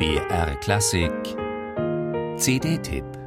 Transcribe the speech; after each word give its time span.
BR 0.00 0.54
Klassik. 0.62 1.36
CD-Tipp 2.38 3.19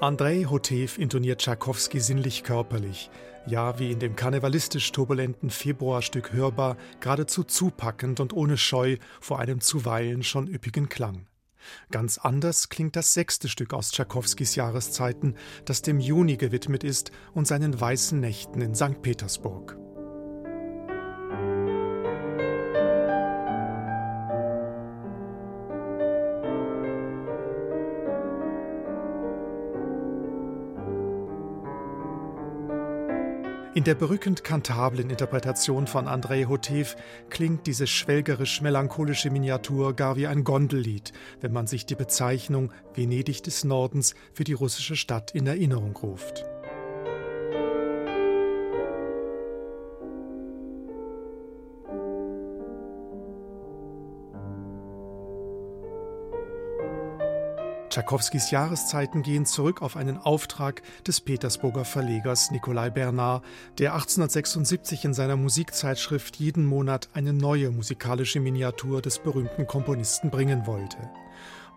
Andrei 0.00 0.44
Hotev 0.44 0.96
intoniert 0.96 1.40
Tschaikowski 1.40 1.98
sinnlich-körperlich, 1.98 3.10
ja, 3.48 3.80
wie 3.80 3.90
in 3.90 3.98
dem 3.98 4.14
karnevalistisch 4.14 4.92
turbulenten 4.92 5.50
Februarstück 5.50 6.32
hörbar, 6.32 6.76
geradezu 7.00 7.42
zupackend 7.42 8.20
und 8.20 8.32
ohne 8.32 8.56
Scheu 8.58 8.98
vor 9.20 9.40
einem 9.40 9.60
zuweilen 9.60 10.22
schon 10.22 10.46
üppigen 10.46 10.88
Klang. 10.88 11.26
Ganz 11.90 12.16
anders 12.18 12.68
klingt 12.68 12.94
das 12.94 13.12
sechste 13.12 13.48
Stück 13.48 13.74
aus 13.74 13.90
Tschaikowskis 13.90 14.54
Jahreszeiten, 14.54 15.34
das 15.64 15.82
dem 15.82 15.98
Juni 15.98 16.36
gewidmet 16.36 16.84
ist 16.84 17.10
und 17.34 17.48
seinen 17.48 17.80
weißen 17.80 18.20
Nächten 18.20 18.60
in 18.60 18.76
St. 18.76 19.02
Petersburg. 19.02 19.76
In 33.74 33.84
der 33.84 33.94
berückend 33.94 34.44
kantablen 34.44 35.10
Interpretation 35.10 35.86
von 35.86 36.08
Andrei 36.08 36.44
Hotev 36.44 36.96
klingt 37.28 37.66
diese 37.66 37.86
schwelgerisch-melancholische 37.86 39.30
Miniatur 39.30 39.94
gar 39.94 40.16
wie 40.16 40.26
ein 40.26 40.42
Gondellied, 40.42 41.12
wenn 41.40 41.52
man 41.52 41.66
sich 41.66 41.84
die 41.84 41.94
Bezeichnung 41.94 42.72
Venedig 42.94 43.42
des 43.42 43.64
Nordens 43.64 44.14
für 44.32 44.44
die 44.44 44.54
russische 44.54 44.96
Stadt 44.96 45.32
in 45.34 45.46
Erinnerung 45.46 45.94
ruft. 45.96 46.44
Tschaikowskis 57.88 58.50
Jahreszeiten 58.50 59.22
gehen 59.22 59.46
zurück 59.46 59.80
auf 59.80 59.96
einen 59.96 60.18
Auftrag 60.18 60.82
des 61.06 61.20
Petersburger 61.20 61.84
Verlegers 61.84 62.50
Nikolai 62.50 62.90
Bernard, 62.90 63.44
der 63.78 63.94
1876 63.94 65.06
in 65.06 65.14
seiner 65.14 65.36
Musikzeitschrift 65.36 66.36
jeden 66.36 66.66
Monat 66.66 67.08
eine 67.14 67.32
neue 67.32 67.70
musikalische 67.70 68.40
Miniatur 68.40 69.00
des 69.00 69.18
berühmten 69.20 69.66
Komponisten 69.66 70.30
bringen 70.30 70.66
wollte. 70.66 70.98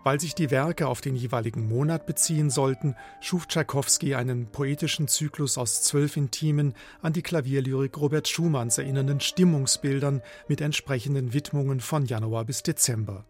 Weil 0.04 0.20
sich 0.20 0.34
die 0.34 0.50
Werke 0.50 0.88
auf 0.88 1.00
den 1.00 1.16
jeweiligen 1.16 1.68
Monat 1.68 2.06
beziehen 2.06 2.50
sollten, 2.50 2.96
schuf 3.20 3.46
Tschaikowski 3.46 4.14
einen 4.14 4.46
poetischen 4.46 5.08
Zyklus 5.08 5.56
aus 5.56 5.82
zwölf 5.82 6.16
intimen, 6.16 6.74
an 7.00 7.12
die 7.12 7.22
Klavierlyrik 7.22 7.96
Robert 7.96 8.28
Schumanns 8.28 8.78
erinnernden 8.78 9.20
Stimmungsbildern 9.20 10.20
mit 10.48 10.60
entsprechenden 10.60 11.32
Widmungen 11.32 11.80
von 11.80 12.04
Januar 12.04 12.44
bis 12.44 12.62
Dezember. 12.62 13.24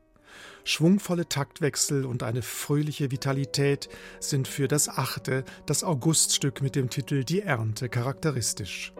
Schwungvolle 0.64 1.28
Taktwechsel 1.28 2.04
und 2.04 2.22
eine 2.22 2.42
fröhliche 2.42 3.10
Vitalität 3.10 3.88
sind 4.20 4.48
für 4.48 4.68
das 4.68 4.88
achte, 4.88 5.44
das 5.66 5.84
Auguststück 5.84 6.62
mit 6.62 6.76
dem 6.76 6.90
Titel 6.90 7.24
Die 7.24 7.42
Ernte 7.42 7.88
charakteristisch. 7.88 8.92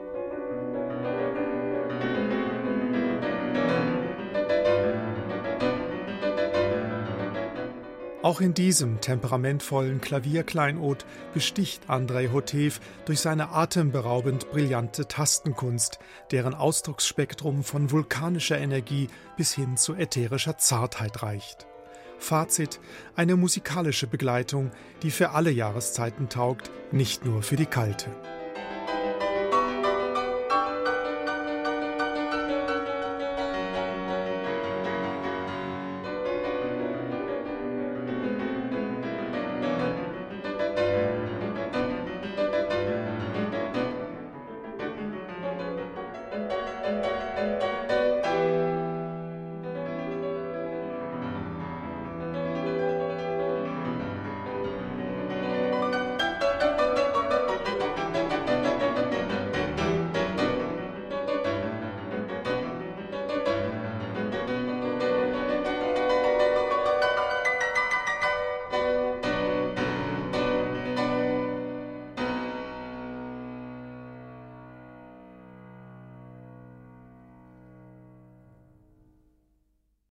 Auch 8.32 8.40
in 8.40 8.54
diesem 8.54 9.02
temperamentvollen 9.02 10.00
Klavierkleinod 10.00 11.04
besticht 11.34 11.90
Andrei 11.90 12.28
Hotev 12.28 12.80
durch 13.04 13.20
seine 13.20 13.50
atemberaubend 13.50 14.50
brillante 14.50 15.06
Tastenkunst, 15.06 15.98
deren 16.30 16.54
Ausdrucksspektrum 16.54 17.62
von 17.62 17.90
vulkanischer 17.90 18.56
Energie 18.56 19.08
bis 19.36 19.52
hin 19.52 19.76
zu 19.76 19.92
ätherischer 19.94 20.56
Zartheit 20.56 21.22
reicht. 21.22 21.66
Fazit: 22.16 22.80
eine 23.16 23.36
musikalische 23.36 24.06
Begleitung, 24.06 24.70
die 25.02 25.10
für 25.10 25.32
alle 25.32 25.50
Jahreszeiten 25.50 26.30
taugt, 26.30 26.70
nicht 26.90 27.26
nur 27.26 27.42
für 27.42 27.56
die 27.56 27.66
kalte. 27.66 28.08